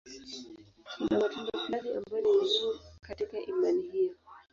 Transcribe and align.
Kuna 0.95 1.19
matendo 1.19 1.45
fulani 1.59 1.89
ambayo 1.95 2.21
ni 2.23 2.31
muhimu 2.31 2.79
katika 3.01 3.39
imani 3.39 3.81
hiyo. 3.81 4.15